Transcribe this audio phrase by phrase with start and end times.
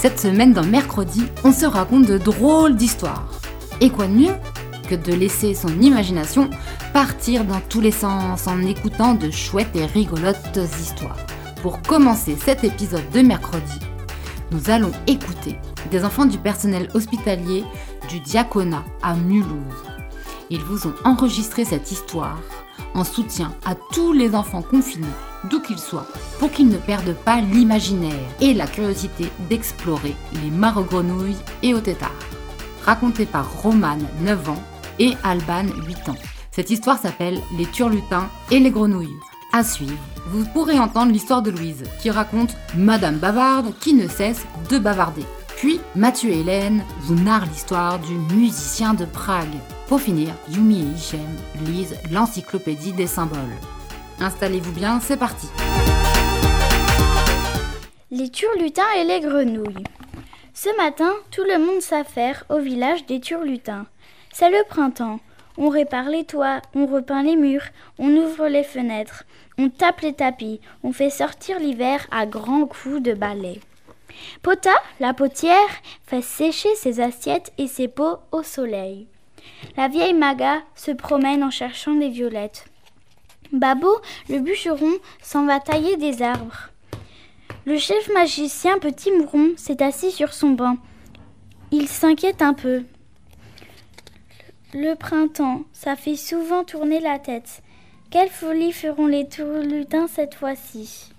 [0.00, 3.28] Cette semaine dans Mercredi, on se raconte de drôles d'histoires.
[3.82, 4.34] Et quoi de mieux
[4.88, 6.48] que de laisser son imagination
[6.94, 11.18] partir dans tous les sens en écoutant de chouettes et rigolotes histoires.
[11.60, 13.78] Pour commencer cet épisode de Mercredi,
[14.52, 15.58] nous allons écouter
[15.90, 17.62] des enfants du personnel hospitalier
[18.08, 19.84] du diaconat à Mulhouse.
[20.48, 22.40] Ils vous ont enregistré cette histoire
[22.94, 25.06] en soutien à tous les enfants confinés,
[25.44, 26.06] d'où qu'ils soient,
[26.38, 31.80] pour qu'ils ne perdent pas l'imaginaire et la curiosité d'explorer les mares grenouilles et aux
[31.80, 32.10] têtards.
[32.84, 34.62] Raconté par Romane, 9 ans,
[34.98, 36.16] et Alban, 8 ans.
[36.50, 39.16] Cette histoire s'appelle Les turlutins et les grenouilles.
[39.52, 39.98] À suivre,
[40.28, 45.24] vous pourrez entendre l'histoire de Louise, qui raconte Madame Bavarde qui ne cesse de bavarder.
[45.56, 49.58] Puis Mathieu et Hélène vous narrent l'histoire du musicien de Prague.
[49.88, 51.20] Pour finir, Yumi et Hichem
[51.66, 53.38] lisent l'encyclopédie des symboles.
[54.20, 55.46] Installez-vous bien, c'est parti.
[58.10, 59.84] Les turlutins et les grenouilles.
[60.52, 63.86] Ce matin, tout le monde s'affaire au village des turlutins.
[64.32, 65.20] C'est le printemps.
[65.56, 67.64] On répare les toits, on repeint les murs,
[67.98, 69.24] on ouvre les fenêtres,
[69.58, 73.60] on tape les tapis, on fait sortir l'hiver à grands coups de balai.
[74.42, 75.54] Pota, la potière,
[76.06, 79.06] fait sécher ses assiettes et ses pots au soleil.
[79.76, 82.69] La vieille Maga se promène en cherchant des violettes.
[83.52, 86.70] Babo, le bûcheron, s'en va tailler des arbres.
[87.66, 90.76] Le chef magicien Petit Mouron s'est assis sur son banc.
[91.72, 92.84] Il s'inquiète un peu.
[94.72, 97.62] Le printemps, ça fait souvent tourner la tête.
[98.10, 101.12] Quelle folie feront les turlutins cette fois-ci?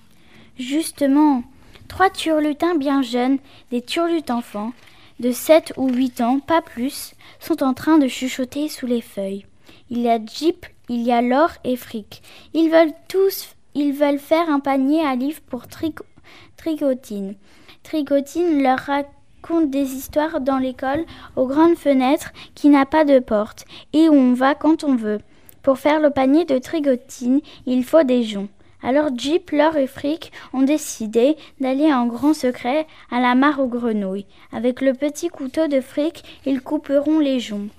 [0.58, 1.44] Justement,
[1.88, 3.40] trois turlutins bien jeunes,
[3.72, 4.72] des turlutes enfants,
[5.20, 9.46] de sept ou huit ans, pas plus, sont en train de chuchoter sous les feuilles.
[9.90, 12.22] Il y a Jeep, il y a Laure et Fric.
[12.54, 15.64] Ils veulent tous, ils veulent faire un panier à livres pour
[16.58, 17.36] Trigotine.
[17.82, 21.06] Trigotine leur raconte des histoires dans l'école
[21.38, 23.64] aux grandes fenêtres qui n'a pas de porte
[23.94, 25.20] et où on va quand on veut.
[25.64, 28.50] Pour faire le panier de Trigotine, il faut des joncs.
[28.84, 33.68] Alors Jeep, Laure et Fric ont décidé d'aller en grand secret à la mare aux
[33.68, 34.26] grenouilles.
[34.52, 37.70] Avec le petit couteau de Fric, ils couperont les joncs.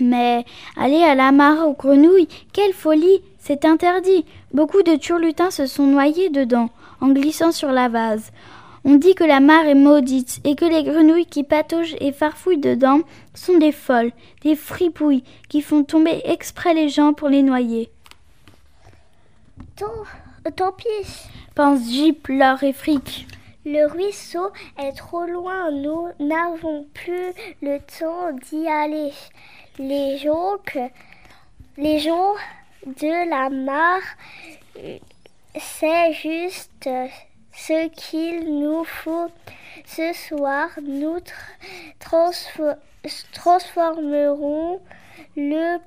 [0.00, 0.44] Mais
[0.76, 4.24] aller à la mare aux grenouilles, quelle folie C'est interdit.
[4.52, 8.32] Beaucoup de turlutins se sont noyés dedans, en glissant sur la vase.
[8.86, 12.58] On dit que la mare est maudite et que les grenouilles qui pataugent et farfouillent
[12.58, 13.00] dedans
[13.32, 14.12] sont des folles,
[14.42, 17.90] des fripouilles qui font tomber exprès les gens pour les noyer.
[19.76, 20.84] Tant, tant pis.
[21.54, 23.26] Pense Jeep, Laure et Fric.
[23.64, 25.70] Le ruisseau est trop loin.
[25.70, 29.12] Nous n'avons plus le temps d'y aller.
[29.78, 30.78] Les joncs,
[31.76, 32.38] les joncs
[32.86, 34.02] de la mare,
[35.58, 36.88] c'est juste
[37.52, 39.30] ce qu'il nous faut.
[39.86, 41.32] Ce soir, nous tr-
[42.00, 42.76] transfo-
[43.32, 44.80] transformerons
[45.36, 45.78] le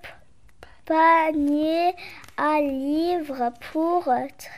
[0.86, 1.94] panier
[2.38, 4.50] à livres pour tr-.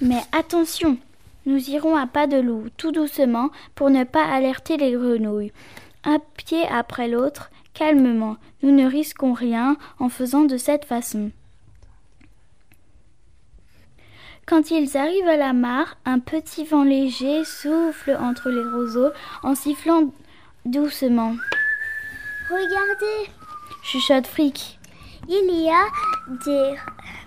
[0.00, 0.98] Mais attention,
[1.46, 5.52] nous irons à pas de loup, tout doucement, pour ne pas alerter les grenouilles.
[6.04, 8.36] Un pied après l'autre, calmement.
[8.62, 11.30] Nous ne risquons rien en faisant de cette façon.
[14.46, 19.10] Quand ils arrivent à la mare, un petit vent léger souffle entre les roseaux
[19.42, 20.12] en sifflant
[20.64, 21.34] doucement.
[22.48, 23.30] Regardez,
[23.82, 24.78] Chuchote Fric.
[25.28, 25.84] il y a
[26.44, 26.76] des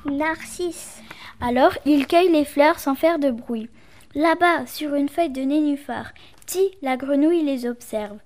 [0.10, 1.02] narcisses.
[1.42, 3.70] Alors ils cueillent les fleurs sans faire de bruit.
[4.20, 6.12] Là-bas, sur une feuille de nénuphar,
[6.46, 8.18] Ti, la grenouille, les observe.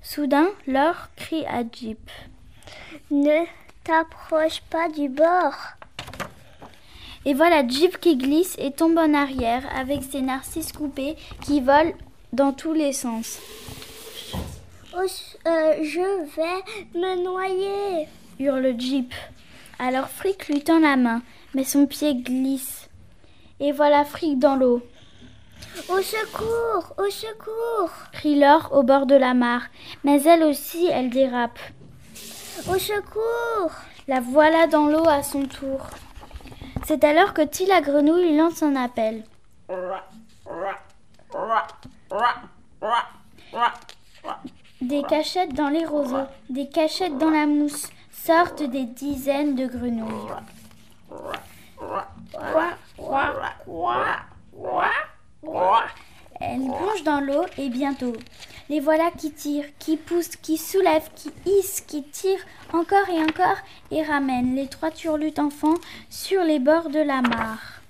[0.00, 2.10] Soudain, Laure crie à Jeep.
[3.10, 3.44] Ne
[3.84, 5.52] t'approche pas du bord.
[7.26, 11.92] Et voilà Jeep qui glisse et tombe en arrière avec ses narcisses coupés qui volent
[12.32, 13.38] dans tous les sens.
[14.96, 15.04] Oh,
[15.46, 18.08] euh, je vais me noyer.
[18.38, 19.12] Hurle Jeep.
[19.78, 21.20] Alors Frick lui tend la main,
[21.54, 22.87] mais son pied glisse.
[23.60, 24.82] Et voilà Frick dans l'eau.
[25.88, 29.62] Au secours, au secours, Crie Laure au bord de la mare,
[30.04, 31.58] mais elle aussi, elle dérape.
[32.68, 33.72] au secours.
[34.06, 35.80] La voilà dans l'eau à son tour.
[36.86, 39.24] C'est alors que Ti la grenouille lance un appel.
[44.80, 50.32] Des cachettes dans les roseaux, des cachettes dans la mousse, sortent des dizaines de grenouilles.
[56.40, 58.12] Elles plongent dans l'eau et bientôt,
[58.68, 63.56] les voilà qui tirent, qui poussent, qui soulèvent, qui hissent, qui tirent encore et encore
[63.90, 65.76] et ramènent les trois turlutes enfants
[66.10, 67.80] sur les bords de la mare.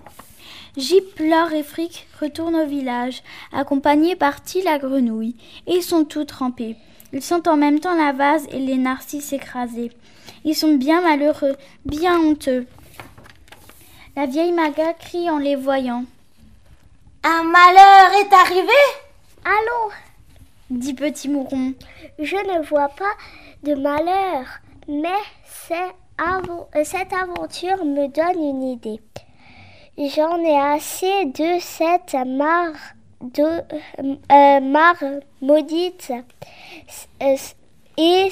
[0.76, 5.34] Jip, Laure et Fric retournent au village, accompagnés par Ti la grenouille,
[5.66, 6.76] et sont tous trempés.
[7.12, 9.90] Ils sentent en même temps la vase et les narcisses écrasés.
[10.44, 12.66] Ils sont bien malheureux, bien honteux.
[14.18, 16.04] La vieille Maga crie en les voyant.
[17.22, 18.80] Un malheur est arrivé
[19.44, 19.92] Allons,
[20.70, 21.74] dit Petit Mouron.
[22.18, 23.12] je ne vois pas
[23.62, 24.44] de malheur,
[24.88, 25.22] mais
[25.70, 29.00] euh, cette aventure me donne une idée.
[29.96, 32.74] J'en ai assez de cette mare,
[33.20, 33.62] de,
[34.00, 34.96] euh, mare
[35.40, 36.12] maudite
[37.22, 37.36] euh,
[37.96, 38.28] et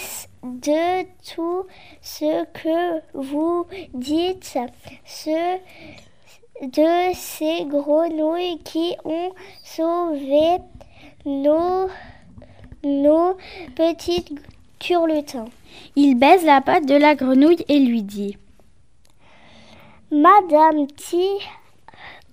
[0.54, 1.02] de
[1.34, 1.66] tout
[2.00, 4.58] ce que vous dites,
[5.04, 5.58] ce
[6.62, 9.32] de ces grenouilles qui ont
[9.62, 10.58] sauvé
[11.26, 11.88] nos,
[12.82, 13.36] nos
[13.74, 14.32] petites
[14.78, 15.48] turlutins.
[15.96, 18.38] Il baise la patte de la grenouille et lui dit.
[20.10, 21.16] Madame T,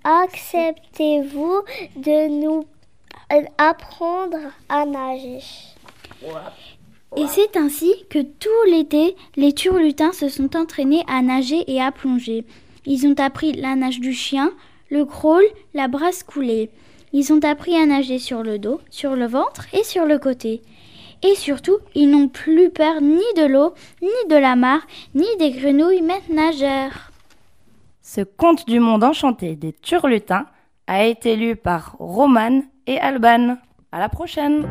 [0.04, 1.62] acceptez-vous
[1.96, 2.66] de nous
[3.34, 4.38] euh, apprendre
[4.70, 5.42] à nager?
[7.16, 11.92] Et c'est ainsi que tout l'été, les turlutins se sont entraînés à nager et à
[11.92, 12.44] plonger.
[12.86, 14.52] Ils ont appris la nage du chien,
[14.90, 15.44] le crawl,
[15.76, 16.72] la brasse coulée.
[17.14, 20.62] Ils ont appris à nager sur le dos, sur le ventre et sur le côté.
[21.22, 25.52] Et surtout, ils n'ont plus peur ni de l'eau, ni de la mare, ni des
[25.52, 27.12] grenouilles maîtres nageurs.
[28.02, 30.48] Ce conte du monde enchanté des Turlutins
[30.88, 33.58] a été lu par Romane et Alban.
[33.92, 34.68] À la prochaine!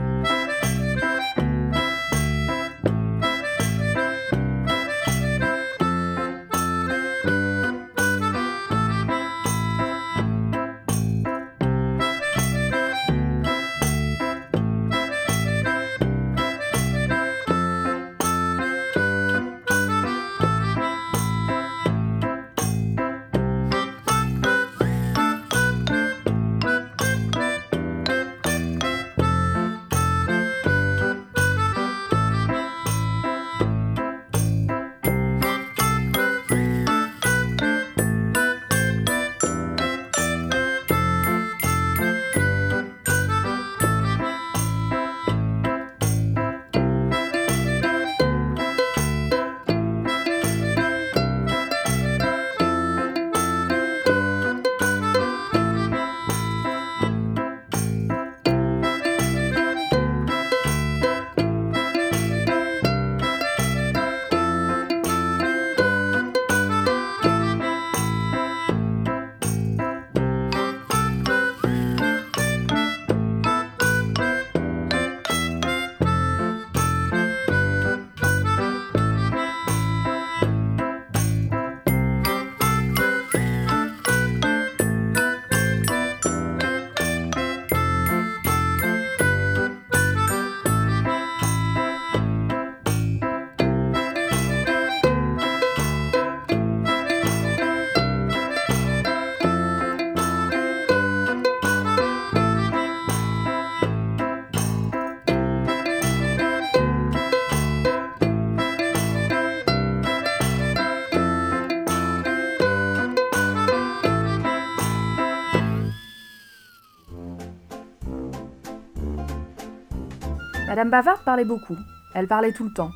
[120.82, 121.76] Madame Bavard parlait beaucoup.
[122.12, 122.90] Elle parlait tout le temps,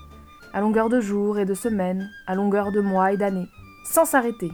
[0.53, 3.47] à longueur de jours et de semaines, à longueur de mois et d'années,
[3.85, 4.51] sans s'arrêter.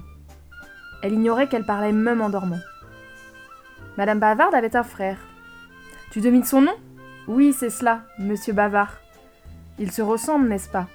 [1.03, 2.61] Elle ignorait qu'elle parlait même en dormant.
[3.97, 5.17] Madame Bavard avait un frère.
[6.11, 6.75] Tu devines son nom?
[7.27, 8.99] Oui, c'est cela, Monsieur Bavard.
[9.79, 10.89] Ils se ressemblent, n'est-ce pas?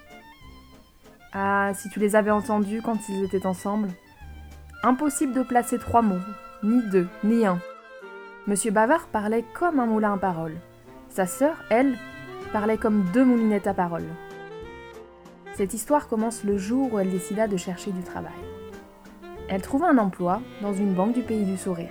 [1.32, 3.88] Ah, si tu les avais entendus quand ils étaient ensemble.
[4.84, 6.22] Impossible de placer trois mots,
[6.62, 7.58] ni deux, ni un.
[8.46, 10.54] Monsieur Bavard parlait comme un moulin à parole.
[11.08, 11.98] Sa sœur, elle,
[12.48, 14.06] parlait comme deux moulinettes à parole.
[15.54, 18.32] Cette histoire commence le jour où elle décida de chercher du travail.
[19.48, 21.90] Elle trouva un emploi dans une banque du pays du sourire.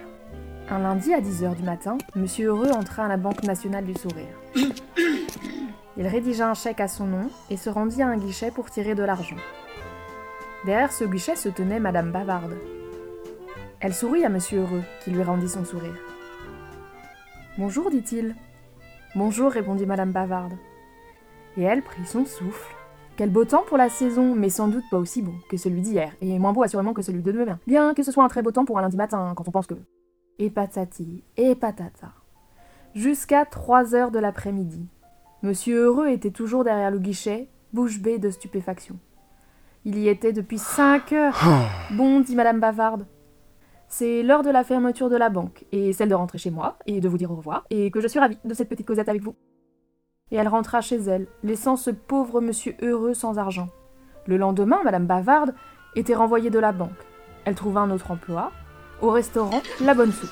[0.69, 4.35] Un lundi à 10h du matin, Monsieur Heureux entra à la Banque nationale du sourire.
[5.97, 8.93] Il rédigea un chèque à son nom et se rendit à un guichet pour tirer
[8.93, 9.37] de l'argent.
[10.65, 12.57] Derrière ce guichet se tenait Madame Bavarde.
[13.79, 15.97] Elle sourit à Monsieur Heureux, qui lui rendit son sourire.
[17.57, 18.35] Bonjour, dit-il.
[19.17, 20.53] Bonjour, répondit Madame Bavarde.
[21.57, 22.75] Et elle prit son souffle.
[23.15, 26.13] Quel beau temps pour la saison, mais sans doute pas aussi beau que celui d'hier,
[26.21, 27.57] et moins beau assurément que celui de demain.
[27.65, 29.65] Bien que ce soit un très beau temps pour un lundi matin, quand on pense
[29.65, 29.73] que.
[30.37, 32.11] Et patati, et patata.
[32.93, 34.85] Jusqu'à 3 heures de l'après-midi.
[35.41, 38.99] Monsieur Heureux était toujours derrière le guichet, bouche bée de stupéfaction.
[39.83, 41.39] Il y était depuis 5 heures.
[41.93, 43.07] Bon, dit Madame Bavarde.
[43.87, 46.99] C'est l'heure de la fermeture de la banque, et celle de rentrer chez moi, et
[46.99, 49.21] de vous dire au revoir, et que je suis ravie de cette petite causette avec
[49.21, 49.35] vous
[50.31, 53.67] et elle rentra chez elle, laissant ce pauvre monsieur heureux sans argent.
[54.25, 55.53] Le lendemain, madame Bavarde
[55.95, 56.91] était renvoyée de la banque.
[57.45, 58.51] Elle trouva un autre emploi,
[59.01, 60.29] au restaurant La Bonne Soupe.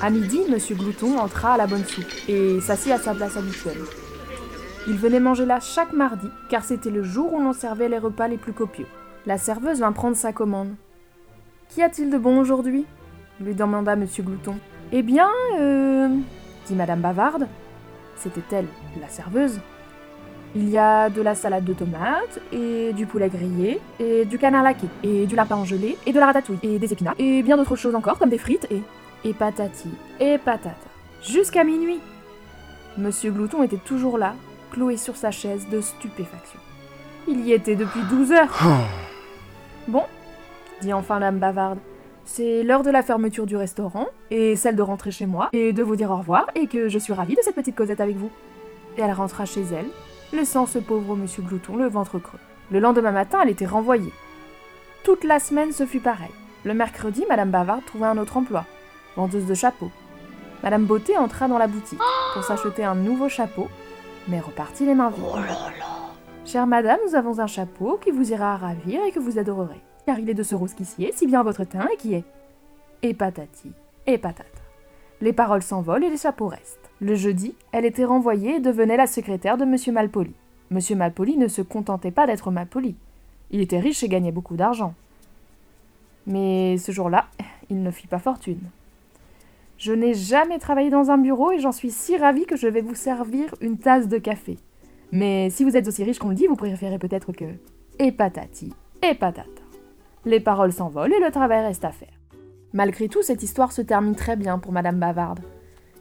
[0.00, 3.82] À midi, monsieur Glouton entra à La Bonne Soupe et s'assit à sa place habituelle.
[4.88, 8.28] Il venait manger là chaque mardi, car c'était le jour où l'on servait les repas
[8.28, 8.86] les plus copieux.
[9.26, 10.74] La serveuse vint prendre sa commande.
[11.68, 12.86] Qu'y a-t-il de bon aujourd'hui?
[13.40, 14.56] lui demanda monsieur Glouton.
[14.92, 16.08] Eh bien, euh.
[16.66, 17.46] dit madame Bavarde.
[18.16, 18.66] C'était elle,
[19.00, 19.60] la serveuse?
[20.54, 24.62] Il y a de la salade de tomates, et du poulet grillé, et du canard
[24.62, 27.76] laqué, et du lapin gelé, et de la ratatouille, et des épinards, et bien d'autres
[27.76, 28.80] choses encore, comme des frites, et...
[29.28, 30.76] et patati, et patata.
[31.22, 32.00] Jusqu'à minuit
[32.96, 34.34] Monsieur Glouton était toujours là,
[34.70, 36.58] cloué sur sa chaise de stupéfaction.
[37.28, 38.56] Il y était depuis douze heures.
[39.88, 40.04] Bon,
[40.80, 41.78] dit enfin l'âme bavarde,
[42.24, 45.82] c'est l'heure de la fermeture du restaurant, et celle de rentrer chez moi, et de
[45.82, 48.30] vous dire au revoir, et que je suis ravie de cette petite causette avec vous.
[48.98, 49.86] Et elle rentra chez elle,
[50.32, 52.40] laissant ce pauvre monsieur Glouton le ventre creux.
[52.70, 54.12] Le lendemain matin, elle était renvoyée.
[55.04, 56.32] Toute la semaine, ce fut pareil.
[56.64, 58.64] Le mercredi, Madame Bavard trouva un autre emploi,
[59.14, 59.92] vendeuse de chapeaux.
[60.64, 62.00] Madame Beauté entra dans la boutique
[62.34, 63.68] pour s'acheter un nouveau chapeau,
[64.26, 65.24] mais repartit les mains vides.
[65.24, 65.38] Oh
[66.44, 70.18] Chère madame, nous avons un chapeau qui vous ira ravir et que vous adorerez car
[70.20, 72.24] il est de ce rose qui s'y est, si bien votre teint et qui est.
[73.02, 73.72] Et patati,
[74.06, 74.48] et patata.
[75.20, 76.90] Les paroles s'envolent et les chapeaux restent.
[77.00, 80.32] Le jeudi, elle était renvoyée et devenait la secrétaire de Monsieur Malpoli.
[80.70, 82.94] Monsieur Malpoli ne se contentait pas d'être Malpoli.
[83.50, 84.94] Il était riche et gagnait beaucoup d'argent.
[86.26, 87.26] Mais ce jour-là,
[87.70, 88.60] il ne fit pas fortune.
[89.78, 92.80] Je n'ai jamais travaillé dans un bureau et j'en suis si ravie que je vais
[92.80, 94.56] vous servir une tasse de café.
[95.12, 97.44] Mais si vous êtes aussi riche qu'on le dit, vous préférez peut-être que.
[97.98, 98.72] Et patati,
[99.02, 99.55] et patata
[100.26, 102.12] les paroles s'envolent et le travail reste à faire.
[102.72, 105.40] Malgré tout, cette histoire se termine très bien pour Madame Bavarde.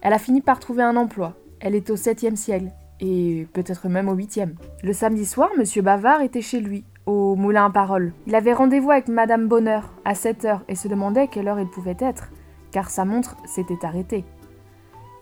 [0.01, 1.36] Elle a fini par trouver un emploi.
[1.62, 4.55] Elle est au septième ciel, et peut-être même au huitième.
[4.84, 8.13] Le samedi soir, Monsieur Bavard était chez lui, au Moulin à Parole.
[8.27, 11.70] Il avait rendez-vous avec Madame Bonheur à 7 heures et se demandait quelle heure il
[11.70, 12.29] pouvait être,
[12.72, 14.25] car sa montre s'était arrêtée.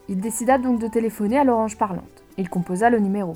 [0.10, 2.24] Il décida donc de téléphoner à l'orange parlante.
[2.38, 3.34] Il composa le numéro.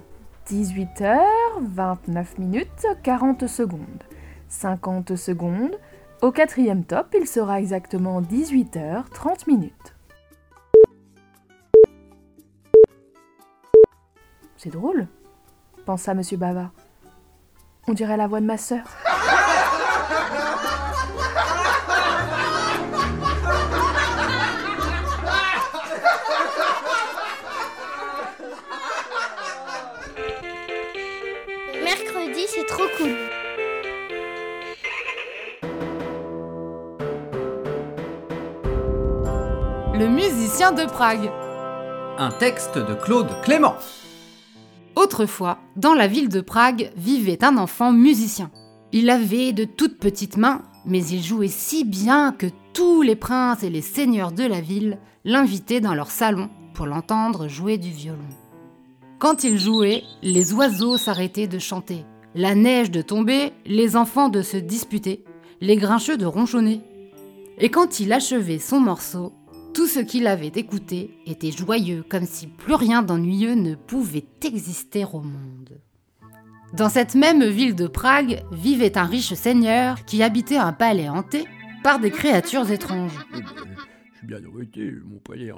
[0.49, 1.19] 18h,
[1.61, 4.03] 29 minutes, 40 secondes.
[4.49, 5.77] 50 secondes.
[6.21, 9.95] Au quatrième top, il sera exactement 18h30 minutes.
[14.57, 15.07] C'est drôle,
[15.85, 16.21] pensa M.
[16.33, 16.71] Bavard.
[17.87, 18.87] On dirait la voix de ma sœur.
[40.71, 41.31] De Prague.
[42.17, 43.75] Un texte de Claude Clément.
[44.97, 48.51] Autrefois, dans la ville de Prague, vivait un enfant musicien.
[48.91, 53.63] Il avait de toutes petites mains, mais il jouait si bien que tous les princes
[53.63, 58.27] et les seigneurs de la ville l'invitaient dans leur salon pour l'entendre jouer du violon.
[59.19, 62.03] Quand il jouait, les oiseaux s'arrêtaient de chanter,
[62.35, 65.23] la neige de tomber, les enfants de se disputer,
[65.61, 66.81] les grincheux de ronchonner.
[67.57, 69.31] Et quand il achevait son morceau,
[69.77, 75.05] tout ce qu'il avait écouté était joyeux, comme si plus rien d'ennuyeux ne pouvait exister
[75.05, 75.79] au monde.
[76.73, 81.45] Dans cette même ville de Prague vivait un riche seigneur qui habitait un palais hanté
[81.83, 83.23] par des créatures étranges.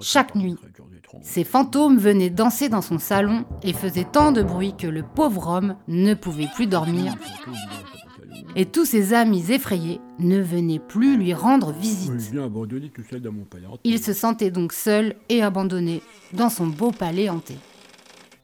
[0.02, 0.58] Chaque nuit,
[1.22, 5.48] ces fantômes venaient danser dans son salon et faisaient tant de bruit que le pauvre
[5.48, 7.16] homme ne pouvait plus dormir
[8.56, 12.12] et tous ses amis effrayés ne venaient plus lui rendre visite.
[13.84, 16.02] Il se sentait donc seul et abandonné
[16.34, 17.56] dans son beau palais hanté.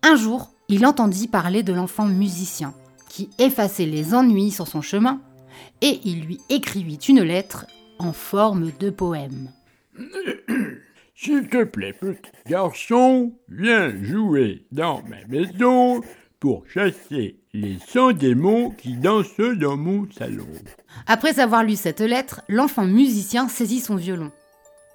[0.04, 2.74] Un jour, il entendit parler de l'enfant musicien
[3.10, 5.22] qui effaçait les ennuis sur son chemin
[5.82, 7.65] et il lui écrivit une lettre
[8.00, 9.51] en forme de poème.
[11.15, 16.01] S'il te plaît, petit garçon, viens jouer dans ma maison
[16.45, 20.45] pour chasser les 100 démons qui dansent dans mon salon.
[21.07, 24.31] Après avoir lu cette lettre, l'enfant musicien saisit son violon.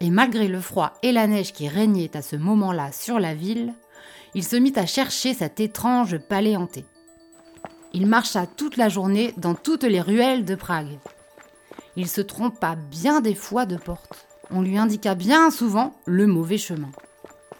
[0.00, 3.74] Et malgré le froid et la neige qui régnaient à ce moment-là sur la ville,
[4.36, 6.84] il se mit à chercher cet étrange palais hanté.
[7.94, 11.00] Il marcha toute la journée dans toutes les ruelles de Prague.
[11.96, 14.28] Il se trompa bien des fois de porte.
[14.52, 16.92] On lui indiqua bien souvent le mauvais chemin.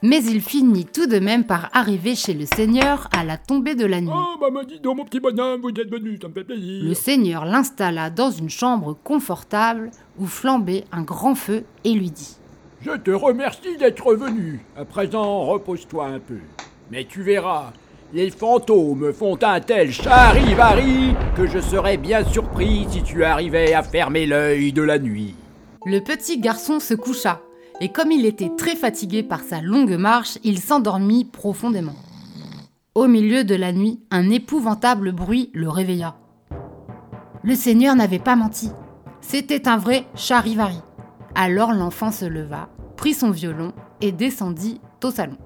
[0.02, 3.84] Mais il finit tout de même par arriver chez le seigneur à la tombée de
[3.84, 4.08] la nuit.
[4.10, 6.84] Oh, bah, dis donc, mon petit bonhomme, vous êtes venu, ça me fait plaisir.
[6.84, 12.38] Le seigneur l'installa dans une chambre confortable où flambait un grand feu et lui dit
[12.80, 14.64] Je te remercie d'être venu.
[14.74, 16.38] À présent, repose-toi un peu.
[16.90, 17.74] Mais tu verras,
[18.14, 23.82] les fantômes font un tel charivari que je serais bien surpris si tu arrivais à
[23.82, 25.34] fermer l'œil de la nuit.
[25.84, 27.42] Le petit garçon se coucha,
[27.80, 31.96] et comme il était très fatigué par sa longue marche, il s'endormit profondément.
[32.94, 36.16] Au milieu de la nuit, un épouvantable bruit le réveilla.
[37.42, 38.70] Le Seigneur n'avait pas menti.
[39.22, 40.80] C'était un vrai charivari.
[41.34, 43.72] Alors l'enfant se leva, prit son violon
[44.02, 45.38] et descendit au salon.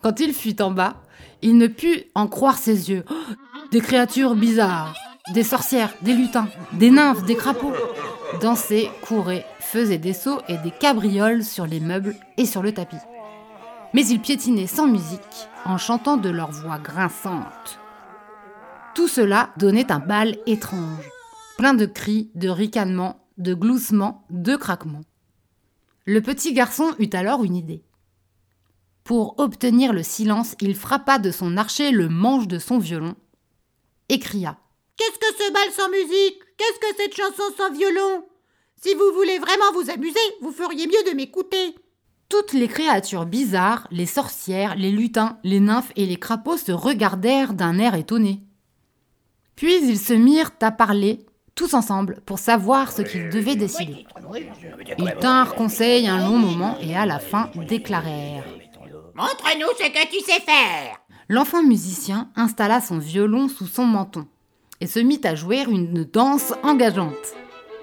[0.00, 1.02] Quand il fut en bas,
[1.42, 3.04] il ne put en croire ses yeux.
[3.72, 4.94] Des créatures bizarres,
[5.32, 7.72] des sorcières, des lutins, des nymphes, des crapauds
[8.40, 12.96] dansaient, couraient, faisaient des sauts et des cabrioles sur les meubles et sur le tapis.
[13.92, 17.78] Mais ils piétinaient sans musique, en chantant de leur voix grinçante.
[18.94, 21.10] Tout cela donnait un bal étrange,
[21.56, 25.04] plein de cris, de ricanements, de gloussements, de craquements.
[26.06, 27.82] Le petit garçon eut alors une idée.
[29.04, 33.14] Pour obtenir le silence, il frappa de son archet le manche de son violon
[34.08, 34.58] et cria
[34.96, 36.38] Qu'est-ce que ce bal sans musique?
[36.56, 38.24] Qu'est-ce que cette chanson sans violon?
[38.80, 41.74] Si vous voulez vraiment vous amuser, vous feriez mieux de m'écouter.
[42.28, 47.54] Toutes les créatures bizarres, les sorcières, les lutins, les nymphes et les crapauds se regardèrent
[47.54, 48.42] d'un air étonné.
[49.56, 54.06] Puis ils se mirent à parler, tous ensemble, pour savoir ce qu'ils devaient décider.
[54.98, 58.44] Ils tinrent conseil un long moment et à la fin déclarèrent
[59.14, 60.98] Montre-nous ce que tu sais faire.
[61.28, 64.26] L'enfant musicien installa son violon sous son menton
[64.80, 67.34] et se mit à jouer une danse engageante.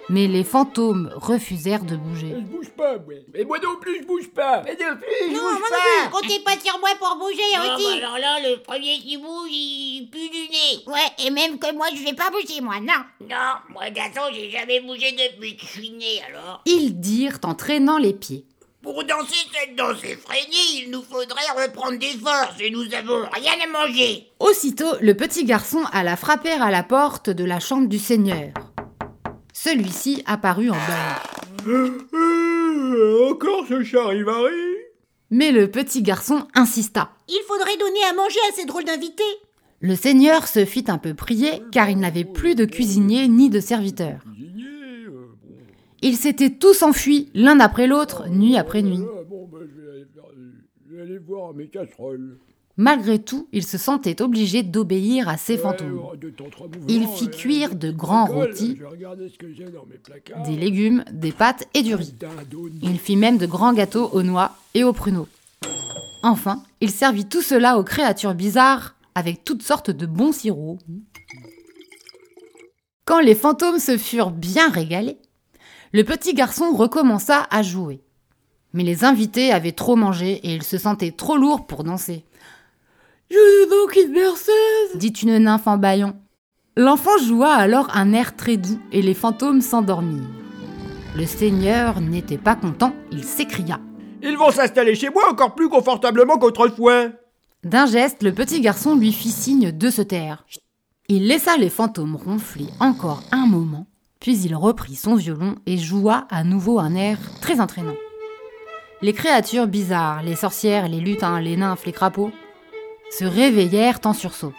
[0.10, 2.36] Mais les fantômes refusèrent de bouger.
[2.36, 3.14] Je bouge pas, moi.
[3.34, 4.62] Et moi non plus, je bouge pas.
[4.68, 6.10] Et non plus, je bouge pas.
[6.12, 7.98] Comptez pas sur moi pour bouger aussi.
[7.98, 10.84] alors là, le premier qui bouge, il pue du nez.
[10.88, 13.06] Ouais, et même que moi, je vais pas bouger, moi, non.
[13.22, 16.62] Non, moi, garçon, j'ai jamais bougé depuis que je suis né, alors.
[16.66, 18.44] Ils dirent en traînant les pieds.
[18.82, 23.54] Pour danser cette danse effrénée, il nous faudrait reprendre des forces et nous avons rien
[23.64, 24.28] à manger.
[24.40, 28.50] Aussitôt, le petit garçon alla frapper à la porte de la chambre du seigneur.
[29.54, 31.22] Celui-ci apparut en bas.
[31.68, 34.52] Euh, encore ce charivari
[35.30, 37.12] Mais le petit garçon insista.
[37.28, 39.24] Il faudrait donner à manger à ces drôles d'invités.
[39.80, 43.60] Le seigneur se fit un peu prier car il n'avait plus de cuisinier ni de
[43.60, 44.22] serviteur.
[46.02, 49.02] Ils s'étaient tous enfuis, l'un après l'autre, nuit après nuit.
[52.78, 56.02] Malgré tout, il se sentait obligé d'obéir à ces fantômes.
[56.88, 58.80] Il fit cuire de grands rôtis,
[60.46, 62.16] des légumes, des pâtes et du riz.
[62.82, 65.28] Il fit même de grands gâteaux aux noix et aux pruneaux.
[66.24, 70.80] Enfin, il servit tout cela aux créatures bizarres avec toutes sortes de bons sirops.
[73.06, 75.18] Quand les fantômes se furent bien régalés,
[75.94, 78.02] le petit garçon recommença à jouer.
[78.74, 82.26] Mais les invités avaient trop mangé et ils se sentaient trop lourds pour danser.
[83.30, 86.14] Je donc une berceuse dit une nymphe en bâillant.
[86.78, 90.30] L'enfant joua alors un air très doux et les fantômes s'endormirent.
[91.18, 93.82] Le seigneur n'était pas content, il s'écria.
[94.24, 97.08] Ils vont s'installer chez moi encore plus confortablement qu'autrefois.
[97.64, 100.46] D'un geste, le petit garçon lui fit signe de se taire.
[101.10, 103.88] Il laissa les fantômes ronfler encore un moment,
[104.22, 107.98] puis il reprit son violon et joua à nouveau un air très entraînant.
[109.02, 112.32] Les créatures bizarres, les sorcières, les lutins, les nymphes, les crapauds,
[113.10, 114.54] se réveillèrent en sursaut.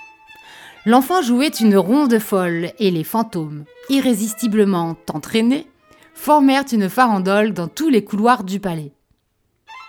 [0.84, 5.68] L'enfant jouait une ronde folle et les fantômes, irrésistiblement entraînés,
[6.12, 8.92] formèrent une farandole dans tous les couloirs du palais.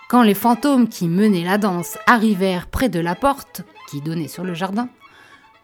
[0.08, 4.44] Quand les fantômes qui menaient la danse arrivèrent près de la porte qui donnait sur
[4.44, 4.88] le jardin,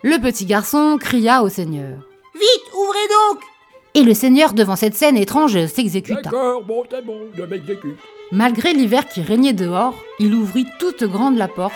[0.02, 2.00] le petit garçon cria au seigneur.
[2.34, 3.49] Vite, ouvrez donc
[3.94, 6.22] et le seigneur, devant cette scène étrange, s'exécuta.
[6.22, 7.96] D'accord, bon, c'est bon, je m'exécute.
[8.32, 11.74] Malgré l'hiver qui régnait dehors, il ouvrit toute grande la porte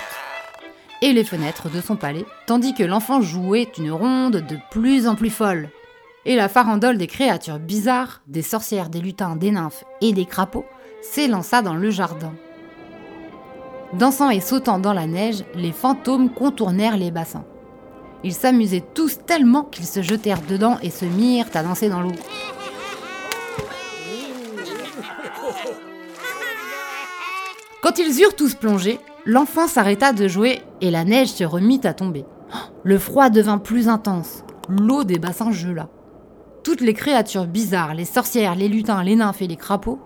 [1.03, 5.17] et les fenêtres de son palais, tandis que l'enfant jouait une ronde de plus en
[5.17, 5.69] plus folle.
[6.25, 10.65] Et la farandole des créatures bizarres, des sorcières, des lutins, des nymphes et des crapauds,
[11.03, 12.33] s'élança dans le jardin.
[13.93, 17.45] Dansant et sautant dans la neige, les fantômes contournèrent les bassins.
[18.25, 22.13] Ils s'amusaient tous tellement qu'ils se jetèrent dedans et se mirent à danser dans l'eau.
[27.83, 31.93] Quand ils eurent tous plongé, l'enfant s'arrêta de jouer et la neige se remit à
[31.93, 32.25] tomber.
[32.83, 35.91] Le froid devint plus intense, l'eau des bassins gela.
[36.63, 40.01] Toutes les créatures bizarres, les sorcières, les lutins, les nymphes et les crapauds,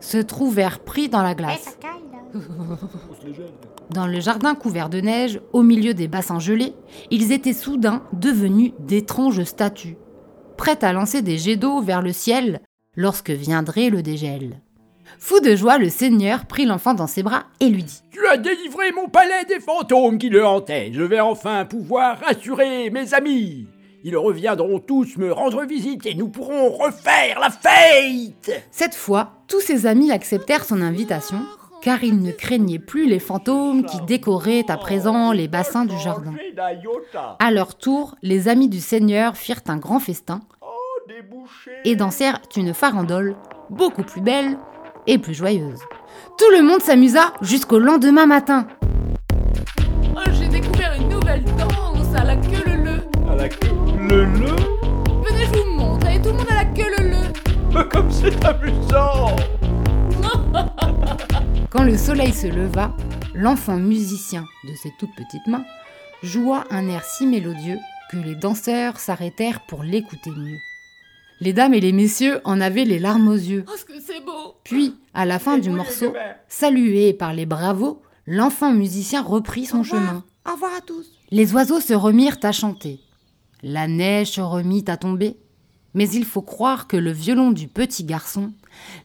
[0.00, 1.78] se trouvèrent pris dans la glace.
[3.90, 6.74] Dans le jardin couvert de neige, au milieu des bassins gelés,
[7.10, 9.96] ils étaient soudain devenus d'étranges statues,
[10.56, 12.60] prêtes à lancer des jets d'eau vers le ciel
[12.96, 14.60] lorsque viendrait le dégel.
[15.18, 18.38] Fou de joie, le seigneur prit l'enfant dans ses bras et lui dit Tu as
[18.38, 20.90] délivré mon palais des fantômes qui le hantaient.
[20.92, 23.66] Je vais enfin pouvoir rassurer mes amis.
[24.04, 28.64] Ils reviendront tous me rendre visite et nous pourrons refaire la fête.
[28.70, 31.38] Cette fois, tous ses amis acceptèrent son invitation,
[31.82, 36.32] car ils ne craignaient plus les fantômes qui décoraient à présent les bassins du jardin.
[37.38, 40.40] À leur tour, les amis du Seigneur firent un grand festin
[41.84, 43.36] et dansèrent une farandole
[43.68, 44.56] beaucoup plus belle
[45.06, 45.80] et plus joyeuse.
[46.38, 48.66] Tout le monde s'amusa jusqu'au lendemain matin.
[50.14, 53.30] Oh, J'ai découvert une nouvelle danse à la queue le le.
[53.30, 53.68] À la queue
[54.08, 54.46] le le
[55.26, 56.06] Venez, je vous montre.
[56.06, 57.84] Allez, tout le monde à la queue le le.
[57.90, 59.34] Comme c'est amusant
[61.72, 62.94] Quand le soleil se leva,
[63.32, 65.64] l'enfant musicien de ses toutes petites mains
[66.22, 67.78] joua un air si mélodieux
[68.10, 70.58] que les danseurs s'arrêtèrent pour l'écouter mieux.
[71.40, 73.64] Les dames et les messieurs en avaient les larmes aux yeux.
[73.66, 76.12] Oh, ce que c'est beau Puis, à la fin du morceau,
[76.46, 80.24] salué par les bravos, l'enfant musicien reprit son chemin.
[80.46, 81.06] Au revoir à tous.
[81.30, 83.00] Les oiseaux se remirent à chanter.
[83.62, 85.38] La neige se remit à tomber.
[85.94, 88.52] Mais il faut croire que le violon du petit garçon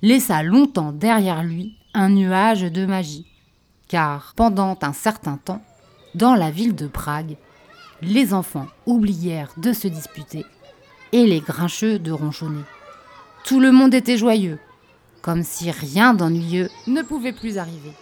[0.01, 3.25] laissa longtemps derrière lui un nuage de magie.
[3.87, 5.63] Car, pendant un certain temps,
[6.13, 7.37] dans la ville de Prague,
[8.03, 10.45] les enfants oublièrent de se disputer
[11.11, 12.61] et les grincheux de ronchonner.
[13.45, 14.59] Tout le monde était joyeux,
[15.23, 17.93] comme si rien d'ennuyeux ne pouvait plus arriver.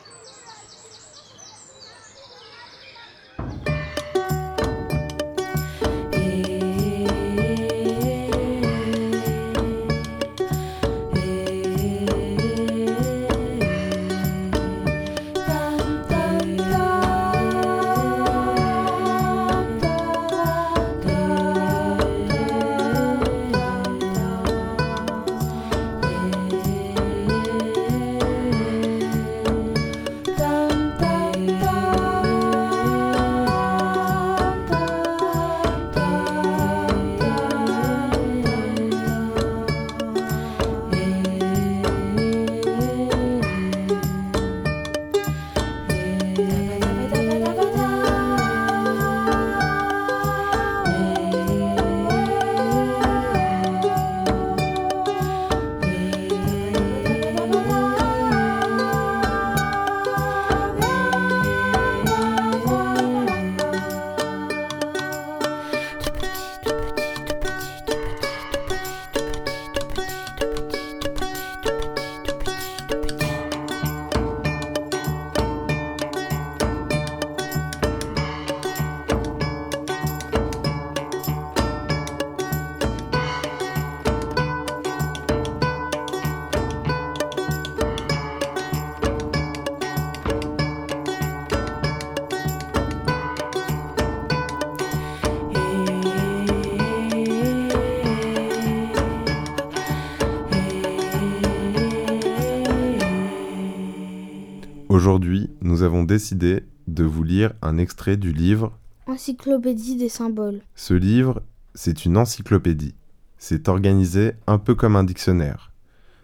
[105.15, 110.60] Aujourd'hui, nous avons décidé de vous lire un extrait du livre Encyclopédie des symboles.
[110.75, 111.41] Ce livre,
[111.73, 112.95] c'est une encyclopédie.
[113.38, 115.71] C'est organisé un peu comme un dictionnaire.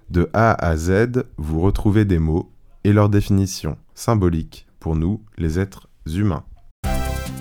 [0.10, 2.52] De A à Z, vous retrouvez des mots
[2.84, 6.44] et leur définition symbolique pour nous, les êtres humains.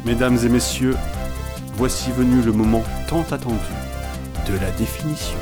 [0.06, 0.94] Mesdames et messieurs,
[1.74, 3.56] voici venu le moment tant attendu
[4.46, 5.38] de la définition.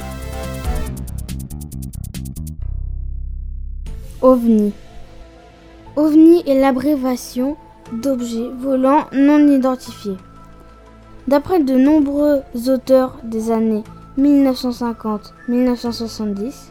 [4.22, 4.72] OVNI.
[5.98, 7.56] OVNI est l'abréviation
[7.92, 10.16] d'objets volants non identifiés.
[11.26, 13.82] D'après de nombreux auteurs des années
[14.16, 16.70] 1950-1970,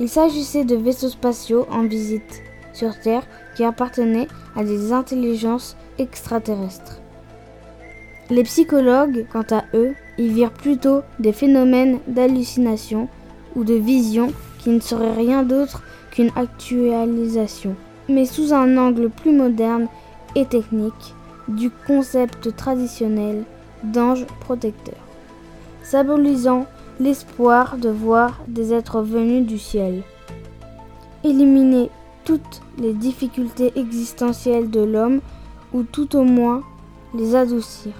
[0.00, 3.22] il s'agissait de vaisseaux spatiaux en visite sur Terre
[3.54, 4.26] qui appartenaient
[4.56, 7.00] à des intelligences extraterrestres.
[8.28, 13.08] Les psychologues, quant à eux, y virent plutôt des phénomènes d'hallucination
[13.54, 17.76] ou de vision qui ne seraient rien d'autre qu'une actualisation,
[18.12, 19.88] mais sous un angle plus moderne
[20.34, 21.14] et technique
[21.48, 23.44] du concept traditionnel
[23.82, 24.94] d'anges protecteurs,
[25.82, 26.66] symbolisant
[27.00, 30.02] l'espoir de voir des êtres venus du ciel.
[31.24, 31.90] Éliminer
[32.24, 35.20] toutes les difficultés existentielles de l'homme
[35.72, 36.62] ou tout au moins
[37.14, 37.92] les adoucir.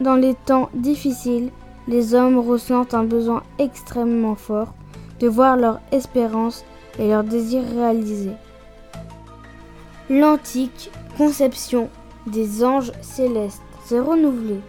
[0.00, 1.50] Dans les temps difficiles,
[1.88, 4.74] les hommes ressentent un besoin extrêmement fort
[5.20, 6.64] de voir leur espérance
[6.98, 8.36] et leur désir réalisés.
[10.10, 11.90] L'antique conception
[12.26, 14.60] des anges célestes s'est renouvelée.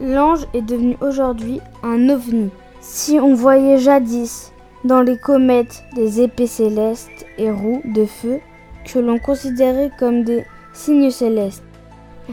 [0.00, 2.48] L'ange est devenu aujourd'hui un ovni.
[2.80, 4.52] Si on voyait jadis
[4.84, 8.38] dans les comètes des épées célestes et roues de feu
[8.86, 11.64] que l'on considérait comme des signes célestes,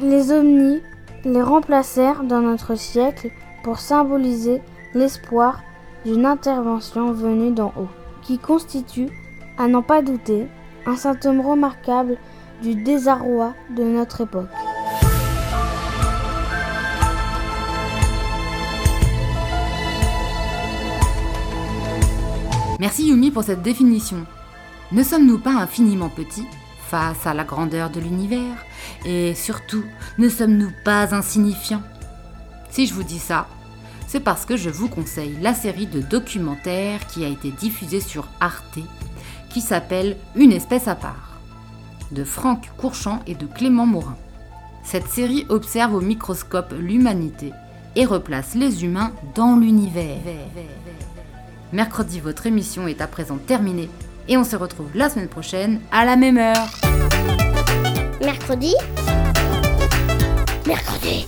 [0.02, 0.82] les ovnis
[1.26, 3.32] les remplacèrent dans notre siècle
[3.64, 4.62] pour symboliser
[4.94, 5.62] l'espoir
[6.06, 7.90] d'une intervention venue d'en haut,
[8.22, 9.10] qui constitue,
[9.58, 10.48] à n'en pas douter,
[10.86, 12.18] un symptôme remarquable
[12.62, 14.50] du désarroi de notre époque.
[22.80, 24.26] Merci Yumi pour cette définition.
[24.92, 26.48] Ne sommes-nous pas infiniment petits
[26.88, 28.58] face à la grandeur de l'univers?
[29.06, 29.84] Et surtout,
[30.18, 31.82] ne sommes-nous pas insignifiants?
[32.70, 33.48] Si je vous dis ça,
[34.08, 38.28] c'est parce que je vous conseille la série de documentaires qui a été diffusée sur
[38.40, 38.80] Arte,
[39.54, 41.38] qui s'appelle Une espèce à part,
[42.12, 44.18] de Franck Courchamp et de Clément Morin.
[44.84, 47.52] Cette série observe au microscope l'humanité
[47.96, 50.18] et replace les humains dans l'univers.
[51.72, 53.90] Mercredi, votre émission est à présent terminée
[54.28, 56.70] et on se retrouve la semaine prochaine à la même heure.
[58.22, 58.74] Mercredi
[60.66, 61.28] Mercredi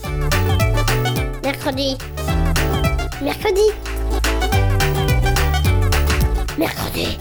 [1.44, 1.98] Mercredi
[3.22, 3.70] Mercredi
[6.58, 7.20] Mercredi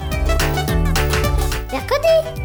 [1.75, 2.43] Mercredi